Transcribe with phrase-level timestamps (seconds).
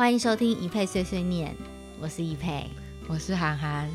[0.00, 1.54] 欢迎收听一佩碎碎念，
[2.00, 2.64] 我是一佩，
[3.06, 3.86] 我是涵涵。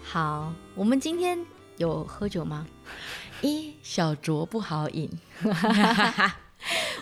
[0.00, 1.44] 好，我们今天
[1.78, 2.64] 有喝酒吗？
[3.42, 5.10] 一小酌不好饮。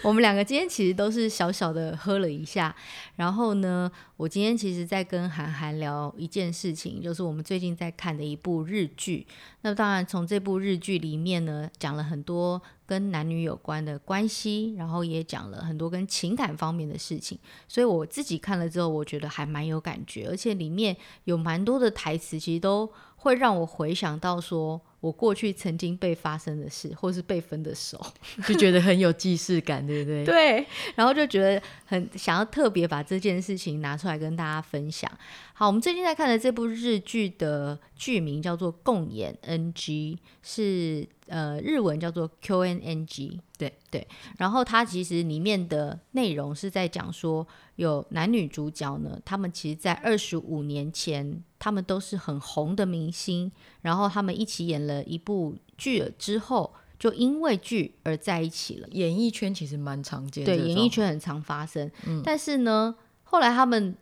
[0.05, 2.77] 我们两个今天其实都是小小的喝了一下，
[3.17, 9.27] 然后呢，我今天其实在跟韩寒聊一件事情，就是我们最近在看的一部日剧。
[9.63, 17.39] 那当然，从这部日剧里面呢，讲了很多跟男女有关的关系，然后也讲了很多跟情感方面的事情。
[17.67, 20.95] 所以我自己看了之后，我觉得还蛮有感觉，而且里面
[21.25, 24.79] 有蛮多的台词，其实都会让我回想到说。
[25.05, 28.01] 我过去曾经被发生的事，或是被分的手，
[28.49, 30.25] 就觉得很有既视感，对不对？
[30.25, 35.11] 对，然后就觉得很想要特别把这件事情拿出来跟大家分享。
[35.53, 43.39] 好，我们最近在看的这部日剧的剧名叫做《共演 NG》，是呃日文叫做 QNNG。
[43.59, 58.89] 对对，然后它其实里面的内容是在讲说，有男女主角呢，他们其实在二十五年前，他们都是很红的明星，然后他们一起演了一部剧了之后，就因为剧而在一起了。
[58.91, 61.91] 演艺圈其实蛮常见的，对，演艺圈很常发生。
[62.07, 63.97] 嗯，但是呢，后来他们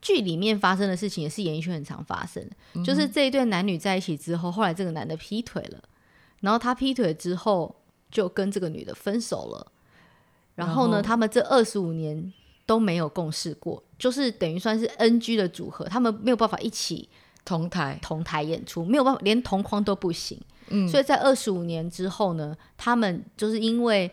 [0.00, 5.82] 剧里面发生的事情也是演艺圈很常发生，嗯，就是这一对男女在一起之后，后来这个男的劈腿了，
[6.40, 7.76] 然后他劈腿之后。
[8.12, 9.72] 就跟这个女的分手了，
[10.54, 12.30] 然后呢，后他们这二十五年
[12.64, 17.08] 都没有共事过，就是等于算是 NG 的组合，他们没有办法一起
[17.44, 20.40] 同台同台演出，没有办法连同框都不行。
[20.68, 24.10] 嗯，所以在二十五年之后呢，他们就是因为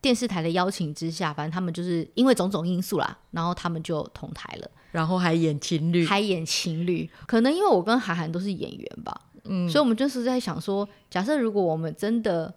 [0.00, 7.08] 电视台的邀请之下，反正他们就是因为种种因素啦，然后他们就同台了，然后还演情侣，还演情侣。
[7.26, 12.54] 可能因为我跟韩寒都是演员吧，嗯，所以我们就是在想说，假设如果我们真的。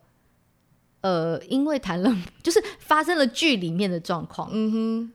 [1.02, 5.14] 呃，因为谈了， 就是发生了剧里面的状况，嗯哼，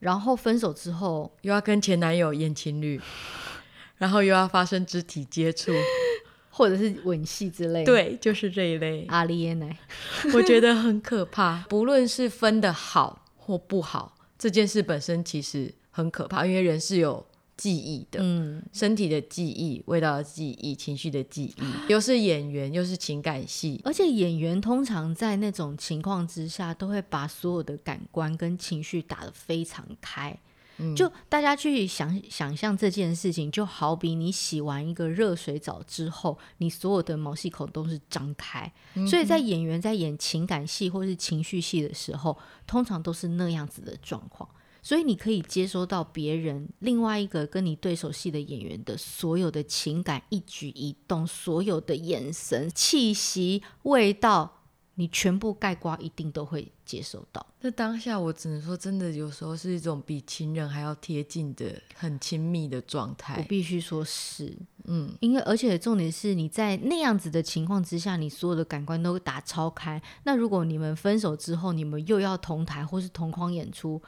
[0.00, 3.00] 然后分手之后又要跟前男友演情侣，
[3.98, 5.72] 然后又要发生肢体接触，
[6.50, 9.04] 或者是吻戏之类的，对，就是这一类。
[9.08, 9.78] 阿丽耶奈，
[10.34, 11.64] 我觉得很可怕。
[11.68, 17.24] 不论是分的好或不好，这件事本身其实很可怕，因为人是有。
[17.58, 30.38] 记忆的，嗯，身体的记忆，味道的记忆，情绪的记忆， 又是演员，又是情感戏，而且演员通常在那种情况之下，都会把所有的感官跟情绪打得非常开。
[30.80, 42.38] 嗯，就大家去想想象这件事情，就好比你洗完一个热水澡之后，你所有的毛细孔都是张开，嗯，所以在演员在演情感戏或是情绪戏的时候，
[42.68, 44.48] 通常都是那样子的状况。
[44.82, 54.62] 所以你可以接收到别人另外一个跟你对手戏的演员的所有的情感一举一动，所有的眼神、气息、味道，
[54.94, 57.44] 你全部盖瓜一定都会接收到。
[57.60, 63.34] 那当下我只能说，真的有时候是一种比情人还要贴近的、很亲密的状态。
[63.36, 70.00] 我必须说是，嗯，因为而且重点是你在那样子的情况之下，你所有的感官都打超开。
[70.22, 74.00] 那如果你们分手之后，你们又要同台或是同框演出。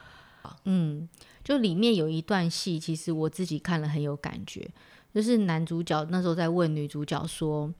[0.65, 1.07] 嗯，
[1.43, 4.69] 就里面有一段戏，其实我自己看了很有感觉。
[5.13, 7.73] 就是男主角那时候在问女主角说，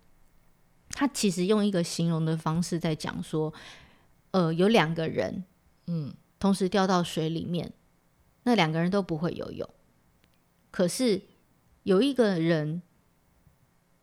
[0.89, 3.53] 他其实用一个形容的方式在讲说，
[4.31, 5.45] 呃，有两个人，
[5.87, 7.71] 嗯，同时掉到水里面，
[8.43, 9.69] 那两个人都不会游泳，
[10.71, 11.21] 可是
[11.83, 12.81] 有一个人，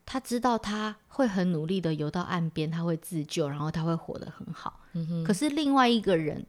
[0.06, 4.80] 他知道他会很努力的游到岸边，他会自救，然后他会活得很好。
[4.94, 5.24] 嗯哼。
[5.24, 6.47] 可是另外一个人，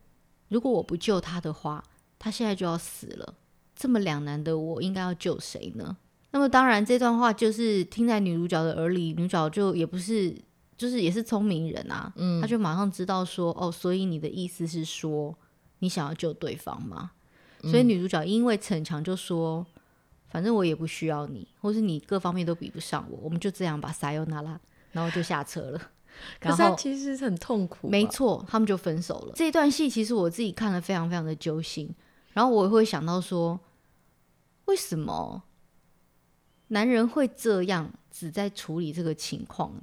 [0.48, 1.84] 如果我不救他的话，
[2.20, 3.34] 他现在就要死了，
[3.76, 5.98] 这么两难的我应该要救谁呢？
[6.32, 10.36] 那么当然，这段话就是听在女主角的耳里，女主角就也不是，
[10.78, 15.36] 就是也是聪明人啊，嗯，她就马上知道说，哦，所以你的意思是说，
[15.80, 17.12] 你想要救对方吗？
[17.64, 19.66] 嗯，所以女主角因为逞强就说，
[20.28, 24.60] 反正我也不需要你，或是你各方面都比不上我，我们就这样吧，撒由那拉，
[24.92, 25.82] 然后就下车了。
[26.40, 29.34] 可是他其实很痛苦，没错，他们就分手了。
[29.36, 31.90] 这一段戏其实我自己看了非常非常的揪心。
[32.40, 33.60] 然后我也会想到说，
[34.64, 35.44] 为什么
[36.70, 39.74] 男人会这样子在处理这个情况？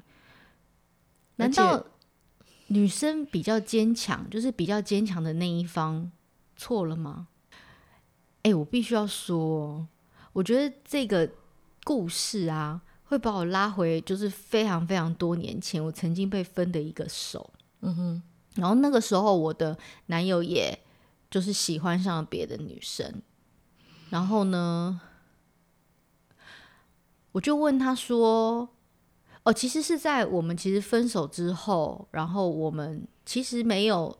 [1.35, 1.85] 难道
[2.69, 6.11] 女生比较坚强，就是比较坚强的那一方
[6.57, 7.29] 错了吗？
[8.41, 9.87] 哎，我必须要说，
[10.33, 11.31] 我觉得这个
[11.85, 17.53] 故事啊，会把我拉回就是非常非常多年前，我曾经被分的一个手。
[17.83, 18.23] 嗯哼，
[18.55, 19.77] 然后那个时候我的
[20.07, 20.86] 男友也。
[21.37, 23.21] 就是喜欢上了别的女生，
[24.09, 24.99] 然后呢，
[27.33, 28.67] 我就问他说
[29.45, 34.19] ：“哦，其实是在我们其实分手之后，然后我们其实没有，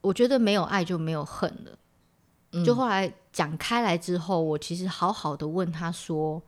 [0.00, 2.64] 我觉得没有爱就没有恨了。
[2.64, 6.42] 就后来讲开来之后，我其实好好的问他说，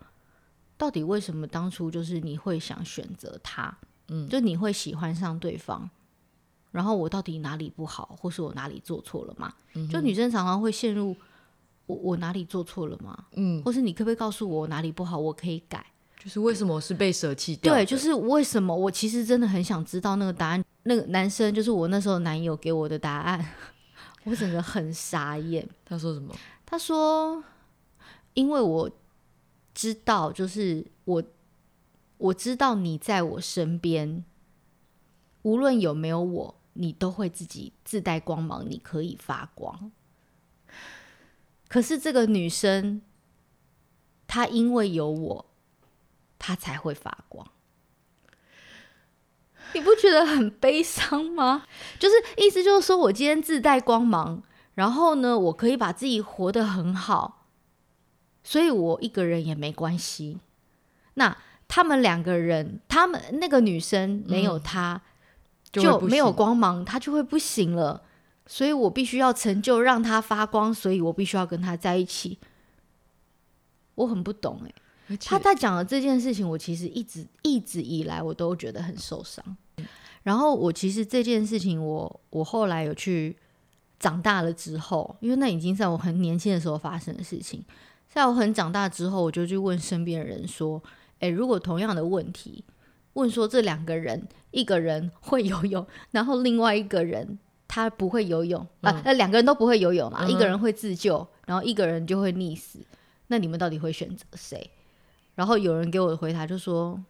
[0.76, 3.78] 到底为什么当初就是你会想选择他？
[4.08, 5.88] 嗯，就你会喜欢上对方，
[6.70, 9.52] 然后我到底哪里不好，或是我哪里做错了吗？
[9.74, 11.16] 嗯、就女生常常会陷入
[11.86, 13.24] 我我哪里做错了吗？
[13.32, 15.84] 嗯，或是你可不可以告诉我哪里不好，我可以改？
[16.18, 17.72] 就是为什么我是被舍弃掉？
[17.72, 18.74] 对，就是为什么？
[18.74, 20.64] 我其实真的很想知道那个答案。
[20.82, 23.44] 那个男生就是我那时候男友给我的答案，
[24.24, 25.68] 我整个很傻眼。
[25.84, 26.34] 他说什么？
[26.64, 27.42] 他说
[28.34, 28.90] ：“因为我
[29.74, 31.22] 知道，就是我。”
[32.18, 34.24] 我知道你在我身边，
[35.46, 39.92] 无论有没有我，你都会自己自带光芒，你可以发光。
[41.68, 43.00] 可是这个女生，
[44.26, 45.46] 她因为有我，
[46.36, 47.46] 她才会发光。
[49.74, 51.64] 你不觉得很悲伤吗？
[52.00, 54.42] 就是意思就是说我今天自带光芒，
[54.74, 57.46] 然后呢，我可以把自己活得很好，
[58.42, 60.40] 所以我一个人也没关系。
[61.14, 61.36] 那。
[61.68, 65.00] 他们两个人，他们那个女生没有他，嗯、
[65.82, 68.02] 就没有光芒，他就会不行了。
[68.46, 72.38] 所以我必须要成就，让他发光，所以我必须要跟他在一起。
[73.94, 74.72] 我很不懂哎、
[75.08, 79.44] 欸，他在讲的这件事情，我其实一直一直以来我都觉得很受伤。
[80.22, 83.36] 然后我其实这件事情我，我我后来有去
[83.98, 87.64] 长大了之后，因为那已经在我很年轻的时候发生的事情，
[88.08, 90.82] 在我很长大之后，我就去问身边的人说。
[91.20, 92.62] 诶，如果同样的问题
[93.16, 102.78] 问说，这两个人，一个人会游泳， 然后另外一个人他不会游泳，嗯、啊，那两个人都不会游泳嘛，嗯、一个人会自救，然后一个人就会溺死，
[103.26, 104.70] 那你们到底会选择谁？
[105.34, 107.02] 然后有人给我的回答就说，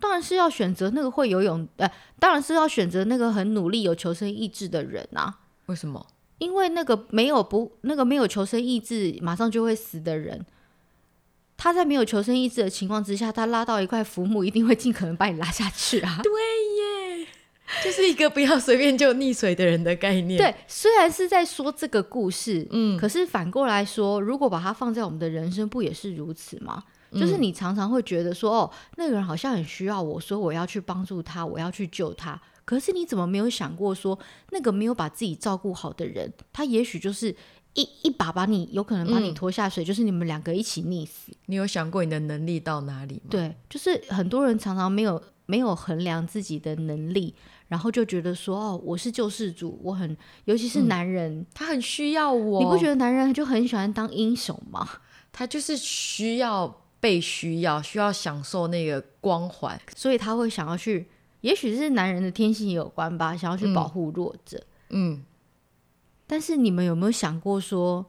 [0.00, 5.40] 当然是要选择那个会游泳，呃，当然是要选择那个很努力、有求生意志的人啊。
[5.66, 6.06] 为什么？
[6.38, 10.44] 因为那个没有不那个没有求生意志，马上就会死的人。
[11.56, 16.18] 他在没有求生意志的情况之下，他拉到一块浮木，一定会尽可能把你拉下去啊！
[16.22, 17.26] 对耶，
[17.82, 20.36] 就是一个不要随便就溺水的人的概念。
[20.36, 26.82] 对，虽然是在说这个故事，嗯，可是反过来说，如果把它放在我们的人生，不也是如此吗？
[27.12, 32.38] 嗯、就是你常常会觉得说，哦，那个人好像很需要我，说我要去帮助他，我要去救他。
[32.64, 34.18] 可是你怎么没有想过说，
[34.50, 37.34] 那个没有把自己照顾好的人，他也许就是。
[37.74, 41.32] 一一把把你有可能把你拖下水，嗯、就是你们两个一起溺死。
[41.46, 43.30] 你有想过你的能力到哪里吗？
[43.30, 47.34] 对，就是很多人常常没有没有衡量自己的能力，
[47.68, 52.62] 然后就觉得说哦，我是救世主，我很，尤其是男人，嗯、他很需要我。
[52.62, 54.88] 你不觉得男人就很喜欢当英雄吗？
[55.32, 61.08] 他就是需要被需要，需要享受那个光环，所以他会想要去，
[61.40, 64.56] 也许是男人的天性也有关吧，想要去保护弱者。
[64.90, 65.14] 嗯。
[65.14, 65.24] 嗯
[66.26, 68.04] 但是你们有没有想过说，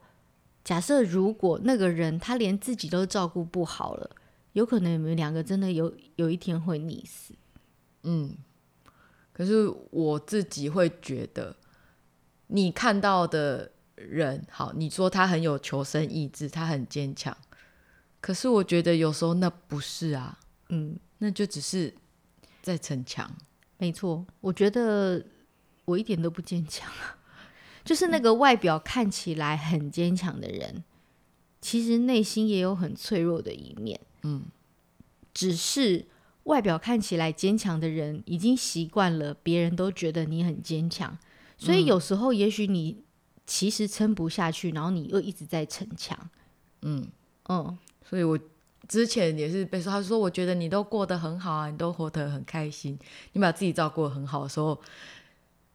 [0.64, 4.10] 假设如果那个人他连自己都照顾不好了，
[4.54, 7.34] 有可能你们两个真的有有一天会溺死？
[8.04, 8.36] 嗯，
[9.34, 11.56] 可是我自己会觉得，
[12.48, 17.36] 你看到的人，好，你说他很有求生意志，他很坚强，
[18.22, 21.94] 可是我觉得有时候那不是啊，嗯，那就只是
[22.62, 23.30] 在逞强。
[23.78, 25.24] 没错，我觉得
[25.84, 27.18] 我一点都不坚强啊。
[27.86, 30.84] 就是那个外表看起来很坚强的人，
[31.62, 34.00] 其实内心也有很脆弱的一面。
[34.24, 34.44] 嗯，
[35.32, 36.08] 只是
[36.46, 41.16] 外表看起来坚强的人，已经习惯了别人都觉得你很坚强，
[41.60, 43.04] 所以有时候也许你
[43.46, 46.18] 其实撑不下去，然后你又一直在逞强。
[46.82, 47.08] 嗯
[47.50, 48.38] 嗯，所以我
[48.88, 52.98] 之前也是被说，他说我觉得你都过得很好啊，你都活得很开心，
[53.34, 54.82] 你把自己照顾得很好的时候。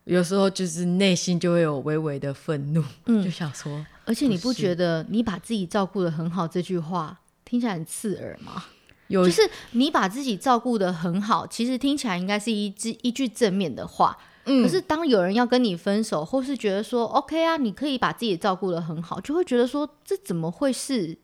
[0.05, 8.63] 有时候就是内心就会有微微的愤怒，嗯，就想说，而且你不觉得你把自己照顾的很好这句话听起来很刺耳吗？
[9.07, 21.15] 有，就是你把自己照顾的很好，其实听起来应该是一句一句正面的话，嗯，可是当有人要跟你分手，或是觉得说 OK 啊，你可以把自己照顾的很好，就会觉得说这怎么会是，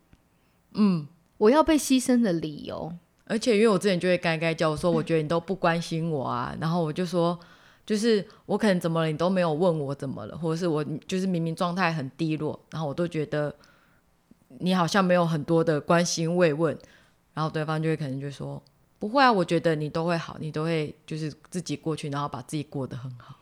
[0.76, 1.08] 嗯，
[1.40, 2.94] 我要被牺牲的理由？
[3.26, 7.38] 而且因为我之前就会该该叫我说，我觉得你都不关心我啊，嗯，然后我就说。
[7.88, 13.56] 就是我可能怎么了，你都没有问我怎么了，或者是我就是明明状态很低落，然后我都觉得
[14.60, 16.78] 你好像没有很多的关心慰问，
[17.34, 18.62] 然后对方就会可能就说
[19.00, 23.36] 不会啊，我觉得你都会好，你都会就是自己过去，然后把自己过得很好，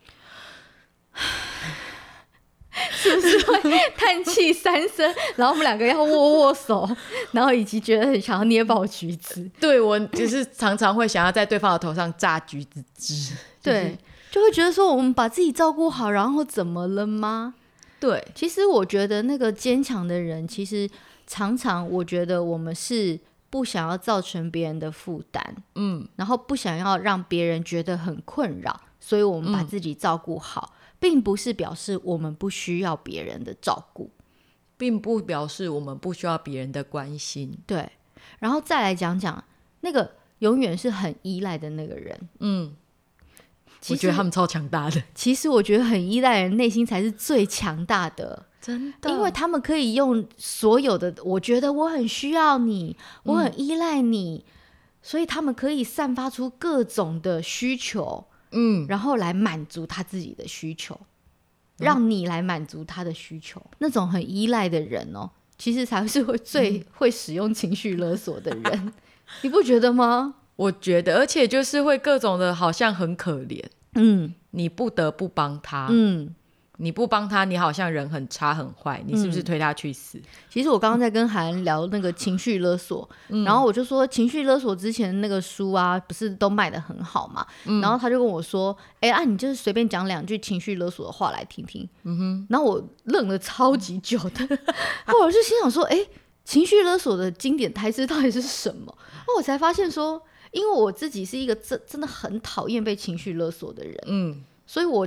[2.91, 3.59] 是不是会
[3.97, 5.11] 叹气三声？
[5.35, 6.87] 然后我们两个要握握手，
[7.31, 9.49] 然后以及觉得很想要捏爆橘子。
[9.59, 13.97] 对，我就是常常会想要在对方的头上榨橘子汁，就是、对。
[14.31, 17.55] 就会觉得说，我们把自己照顾好，然后怎么了吗？
[17.99, 20.89] 对，其实我觉得那个坚强的人，其实
[21.25, 23.17] 常常我觉得我们是
[23.49, 34.11] 不想要造成别人的负担，嗯，然后不想要让别人觉得很困扰，所以我们把自己照顾好，嗯，并不是表示我们不需要别人的照顾，
[34.75, 37.57] 并不表示我们不需要别人的关心。
[37.65, 37.89] 对，
[38.39, 39.41] 然后再来讲讲
[39.79, 42.75] 那个永远是很依赖的那个人，嗯。
[43.89, 45.01] 我觉得他们超强大的。
[45.13, 49.09] 其实我觉得很依赖人，内心才是最强大的，真的。
[49.09, 54.51] 因为他们可以用所有的，我觉得我很需要你，我很依赖你，嗯、
[55.01, 60.99] 所以他们可以散发出各种的需求，嗯，然后来满足他自己的需求，
[61.79, 63.61] 嗯、让你来满足他的需求。
[63.79, 68.93] 那种很依赖的人哦，其实才是会最会使用情绪勒索的人，嗯、
[69.41, 70.35] 你不觉得吗？
[70.55, 73.63] 我觉得，而且就是会各种的，好像很可怜。
[73.95, 75.87] 嗯，你不得不帮他。
[75.89, 76.33] 嗯，
[76.77, 79.01] 你不帮他，你好像人很差很坏。
[79.05, 80.17] 你是不是推他去死？
[80.17, 87.45] 嗯、其实我刚刚在跟韩聊那个情绪勒索，嗯、然后我就说情绪勒索之前那个书啊，不是都卖的很好嘛？
[87.65, 92.47] 嗯、然后他就跟我说：“哎、欸、啊，你就是随便讲两句情绪勒索的话来听听。”嗯哼。
[92.49, 94.45] 然后我愣了超级久的，
[95.07, 96.09] 后来我就心想说：“哎、欸，
[96.43, 98.97] 情绪勒索的经典台词到底是什么？”
[99.27, 100.21] 那我才发现说。
[100.55, 105.05] 因为我自己是一个真真的很讨厌被情绪勒索的人，嗯，所以我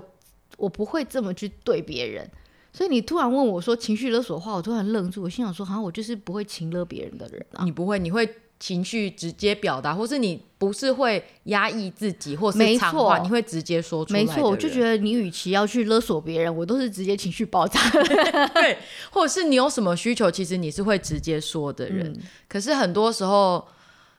[0.58, 2.30] 我不会这么去对别人。
[2.70, 7.64] 所以你突然问我说情绪勒索的话，我突然愣住，我心想说，好像我就是不会情勒别人的人啊。
[7.64, 8.28] 你不会，你会
[8.60, 14.20] 情绪直接表达，或是你不是会压抑自己，或是藏话，你会直接说出来。
[14.20, 17.80] 没错，我就觉得你与其要去勒索别人，我都是直接情绪爆炸。
[18.52, 18.76] 对，
[19.10, 22.06] 或者是你有什么需求，其实你是会直接说的人。
[22.12, 23.66] 嗯，可是很多时候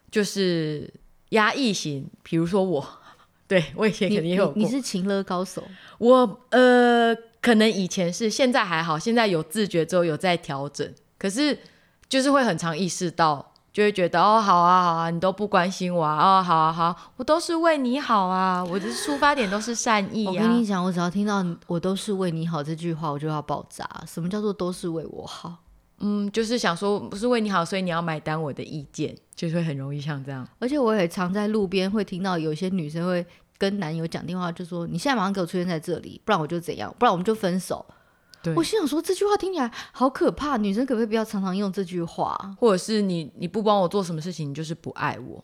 [0.09, 0.91] 就是。
[1.29, 2.87] 压抑型，比如说我，
[3.47, 4.53] 对我以前肯定也有过。
[4.55, 5.63] 你，你，你是情勒高手？
[5.97, 10.93] 我呃，可能以前是，现在还好，现在有自觉之后有在调整。
[11.17, 11.57] 可是
[12.07, 20.31] 就是会很常意识到，就会觉得哦，好啊，好啊，你都不关心我啊，哦，好啊，好，我都是为你好啊，我的出发点都是善意啊。
[20.31, 23.87] 我跟你讲，我只要听到我都是为你好这句话，我就要爆炸。
[24.07, 25.57] 什么叫做都是为我好？
[25.99, 30.47] 嗯，就是想说不是为你好，所以你要买单我的意见，就是会很容易像这样。
[30.59, 33.25] 而且我也常在路边会听到有些女生会
[33.57, 37.85] 跟男友讲电话，就说你现在马上给我出现在这里，不然我就怎样，不然我们就分手。
[38.41, 42.55] 对，我心想说这句话听起来好可怕，女生可不可以不要常常用这句话？
[42.57, 45.43] 或者是你你不帮我做什么事情，你就是不爱我。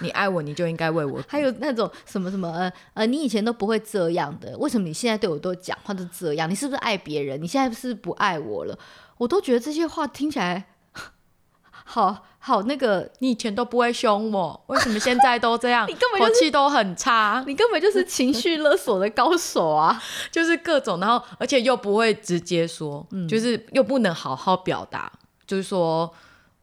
[0.00, 1.22] 你爱我，你就应该为我。
[1.28, 6.50] 还有那种什么什么呃呃，你以前都不会这样的，为什么你现在对我都讲话都这样？
[6.50, 7.40] 你是不是爱别人？
[7.40, 8.76] 你现在是不是不爱我了？
[9.22, 10.66] 我都觉得这些话听起来
[11.70, 13.10] 好好那个。
[13.20, 15.86] 你以前都不会凶我，为什么现在都这样？
[15.90, 20.02] 你根本口气都很差，你根本就是情绪勒索的高手啊！
[20.30, 25.10] 就是各种，然后而且又不会直接说，嗯、就是又不能好好表达，
[25.46, 26.12] 就是说，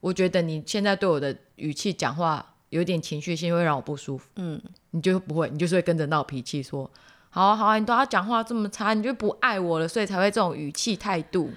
[0.02, 2.46] 我觉得你现在对我的语气讲话。
[2.70, 4.62] 有点情绪性会让我不舒服，嗯，
[4.92, 6.88] 你就不会，你就是会跟着闹脾气，说，
[7.32, 11.50] 好啊好啊，你都要讲话这么差，你就不爱我了，所以才会这种语气态度。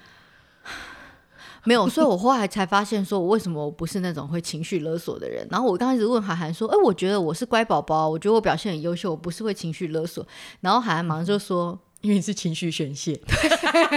[1.65, 5.47] 没有，所以我后来才发现，说我为什么我不是那种会情绪勒索的人。
[5.49, 10.25] 然后我刚开始问海涵说，哎，我觉得我是乖宝宝，我觉得我表现很优秀，我不是会情绪勒索。
[10.61, 13.19] 然后海涵马上就说，因为你是情绪宣泄，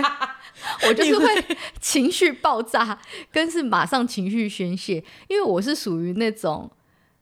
[0.88, 1.26] 我就是会
[1.80, 2.98] 情绪爆炸，
[3.30, 6.70] 跟是马上情绪宣泄，因为我是属于那种。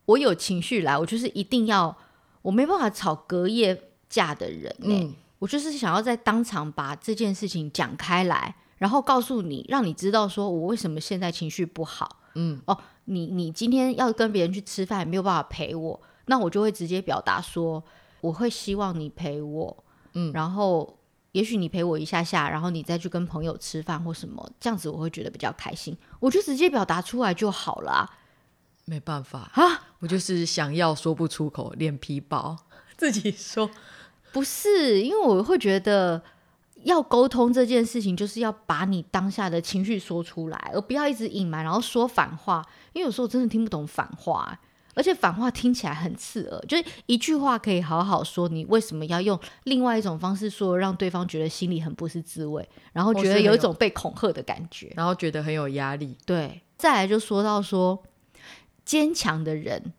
[0.06, 1.96] 我有情绪来，我就是一定要，
[2.42, 5.02] 我没办法吵隔夜架的人，欸。
[5.02, 8.54] 嗯，我就是想要在当场把这件事情讲开来，
[8.84, 12.18] 然后告诉你，让你知道说我为什么现在情绪不好。
[12.34, 17.82] 嗯，哦，你你今天要跟别人去吃饭，没有办法陪我，那我就会直接表达说，
[18.20, 19.84] 我会希望你陪我。
[20.12, 20.98] 嗯，然后
[21.32, 25.96] 也许你陪我一下下，然后你再去跟朋友吃饭或什么，这样子我会觉得比较开心。
[26.20, 28.18] 我就直接表达出来就好了啊。
[28.84, 32.58] 没办法啊，我就是想要说不出口，脸皮薄，
[32.98, 33.70] 自己说
[34.30, 36.22] 不是，因为我会觉得
[36.84, 42.64] 要沟通这件事情，就是要把你当下的情绪说出来，而不要一直隐瞒，然后说反话。
[42.92, 44.58] 因为有时候我真的听不懂反话，
[44.94, 46.64] 而且反话听起来很刺耳。
[46.68, 56.16] 就是一句话可以好好说，你为什么要用另外一种方式说，让对方觉得心里很不是滋味，然后觉得有一种被恐吓的感觉，然后觉得很有压力。
[56.24, 58.02] 对，再来就说到说。
[58.84, 59.94] 坚强的人，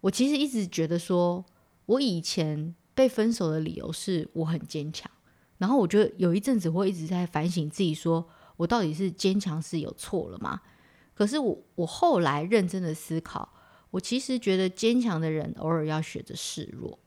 [0.00, 1.44] 我其实一直觉得说，
[1.84, 5.10] 我以前被分手的理由是我很坚强，
[5.60, 8.26] 然后我觉得有一阵子会一直在反省自己，说
[8.56, 10.62] 我到底是坚强是有错了吗？
[11.14, 13.46] 可是我我后来认真的思考，
[13.90, 16.98] 我其实觉得坚强的人偶尔要学着示弱，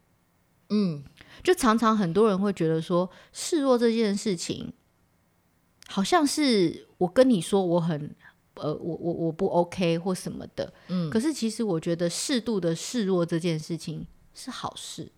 [0.69, 1.03] 嗯，
[1.41, 4.71] 就常常很多人会觉得说示弱这件事情
[5.87, 8.15] 好像是我跟你说我很
[8.53, 14.05] 呃，我我我不 OK 或什么的，嗯，可是其实我觉得适度的示弱这件事情
[14.35, 15.11] 是好事，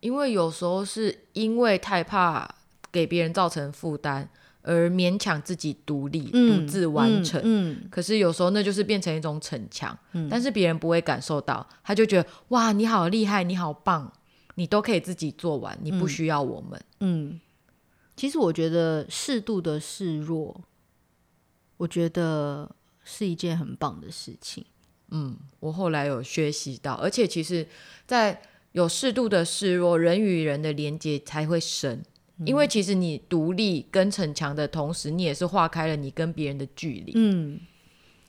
[0.00, 2.54] 因为有时候是因为太怕
[2.90, 4.28] 给别人造成负担。
[4.62, 14.12] 而勉强自己独立、独、嗯、自完成、嗯嗯，可是有时候那就是变成一种逞强、嗯，但是别人不会感受到，他就觉得哇，你好厉害，你好棒，
[14.56, 16.78] 你都可以自己做完，你不需要我们。
[17.00, 17.40] 嗯，嗯
[18.14, 20.60] 其实我觉得适度的示弱，
[21.78, 22.70] 我觉得
[23.02, 24.62] 是一件很棒的事情。
[25.10, 27.66] 嗯，我后来有学习到，而且其实，
[28.06, 28.42] 在
[28.72, 32.04] 有适度的示弱，人与人的连接才会深。
[32.46, 37.12] 因为其实你独立跟逞强的同时，你也是划开了你跟别人的距离。
[37.14, 37.60] 嗯，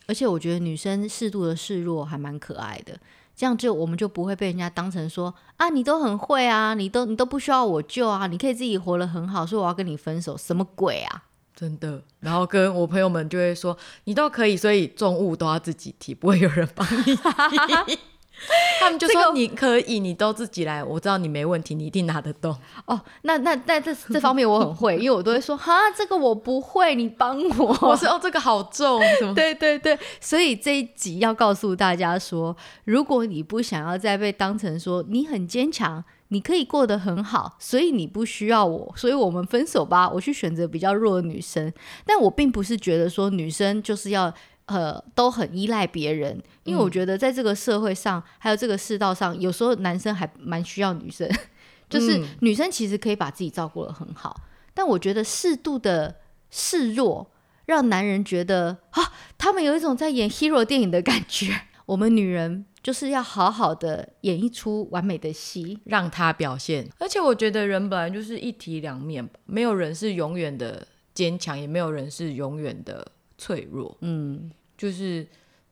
[0.08, 3.00] 而且我觉得女生适度的示弱还蛮可爱的，
[3.36, 11.24] 这样就我们就不会被人家当成说啊，你都很会啊，你都你都不需要我救啊，你可以自己活得很好，所以我要跟你分手，什么鬼啊？
[11.56, 12.04] 真的。
[12.20, 18.00] 然后跟我朋友们就会说，你都可以，所以重物都要自己提，不会有人帮你提。
[18.80, 20.84] 他们就说你可以，你都自己来。
[20.84, 22.56] 我知道你没问题，你一定拿得动。
[22.86, 27.68] 哦，那那那这这方面我很会， 因为我都会说哈，这个我不会，你帮我。
[27.82, 29.00] 我说哦，这个好重，
[29.36, 29.98] 对对对。
[30.20, 32.56] 所以这一集要告诉大家说，
[32.86, 40.10] 如果你不想要再被当成说你很坚强，你可以过得很好，所以你不需要我，所以我们分手吧。
[40.10, 41.72] 我去选择比较弱的女生，
[42.06, 44.34] 但我并不是觉得说女生就是要。
[44.72, 51.30] 呃，都很依赖别人，因为我觉得在这个社会上，嗯、还有这个世道上，有时候男生还蛮需要女生，
[51.90, 56.16] 就是女生其实可以把自己照顾的很好，嗯、但我觉得适度的
[56.50, 57.30] 示弱，
[57.66, 61.64] 让男人觉得啊，他们有一种在演 hero 电影的感觉。
[61.88, 66.88] 我们女人就是要好好的演一出完美的戏，让他表现。
[67.00, 73.06] 而且我觉得人本来就是一体两面，没有人是永远的坚强，也没有人是永远的
[73.38, 73.98] 脆弱。
[74.02, 74.50] 嗯。
[74.82, 75.28] 就是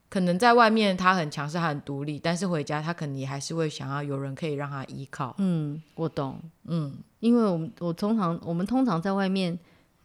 [0.08, 5.34] 可能在外面他很强势，他很独立，但是回家他可能也还是会想要有人可以让他依靠。
[5.39, 6.39] 嗯，我懂。
[6.65, 9.58] 嗯，因为我们我通常我们通常在外面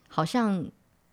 [0.09, 0.65] 好像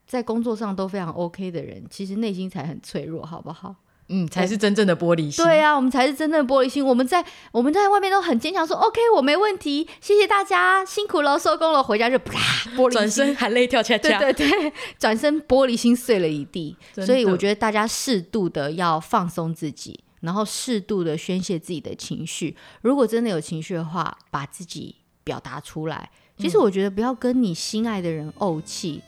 [0.07, 3.75] 在工作上都非常 OK 的人，其实内心才很脆弱，好不好？
[4.11, 5.43] 嗯，才是真正的玻璃心。
[5.45, 6.85] 对啊，我们才是真正的玻璃心。
[6.85, 12.37] 我们在我们在外面都很坚强，说 OK，我没问题，谢谢大家，辛苦了，收工了，回家就啪，
[12.75, 14.19] 玻璃心，转身含泪跳恰恰。
[14.19, 16.75] 对对对，转身玻璃心碎了一地。
[17.05, 22.55] 所以我觉得大家适度的要放松自己，然后适度的宣泄自己的情绪。
[22.81, 26.09] 如果真的有情绪的话，把自己表达出来。
[26.37, 29.01] 其实我觉得不要跟你心爱的人怄气，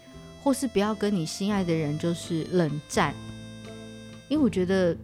[0.43, 3.13] 或是不要跟你心爱的人就是冷战。
[4.27, 4.95] 因为我觉得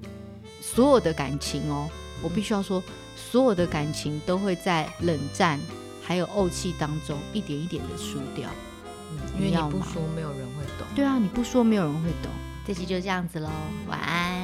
[0.62, 1.90] 所有的感情哦，
[2.22, 2.82] 我必须要说，
[3.16, 5.60] 所有的感情都会在冷战
[6.04, 8.50] 还有怄气当中一点一点的输掉。
[9.12, 10.88] 嗯，因为你不说，没有人会懂。
[10.96, 12.32] 对啊，你不说，没有人会懂。
[12.66, 13.50] 这期就这样子喽，
[13.88, 14.39] 晚安。